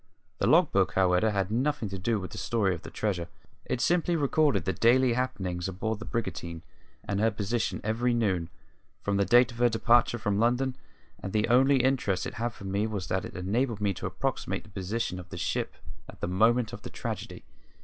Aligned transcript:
The 0.39 0.47
log 0.47 0.71
book, 0.71 0.93
however, 0.93 1.29
had 1.29 1.51
nothing 1.51 1.87
to 1.89 1.99
do 1.99 2.19
with 2.19 2.31
the 2.31 2.39
story 2.39 2.73
of 2.73 2.81
the 2.81 2.89
treasure; 2.89 3.27
it 3.65 3.79
simply 3.81 4.15
recorded 4.15 4.65
the 4.65 4.73
daily 4.73 5.13
happenings 5.13 5.67
aboard 5.67 5.99
the 5.99 6.05
brigantine 6.05 6.63
and 7.03 7.19
her 7.19 7.29
position 7.29 7.79
every 7.83 8.11
noon, 8.11 8.49
from 9.03 9.17
the 9.17 9.25
date 9.25 9.51
of 9.51 9.59
her 9.59 9.69
departure 9.69 10.17
from 10.17 10.39
London; 10.39 10.75
and 11.21 11.33
the 11.33 11.47
only 11.49 11.83
interest 11.83 12.25
it 12.25 12.33
had 12.41 12.49
for 12.51 12.63
me 12.63 12.87
was 12.87 13.09
that 13.09 13.25
it 13.25 13.35
enabled 13.37 13.79
me 13.79 13.93
to 13.93 14.07
approximate 14.07 14.63
the 14.63 14.71
position 14.71 15.19
of 15.19 15.29
the 15.29 15.37
ship 15.37 15.75
at 16.09 16.19
the 16.19 16.27
moment 16.27 16.73
of 16.73 16.81
the 16.81 16.89
tragedy. 16.89 17.43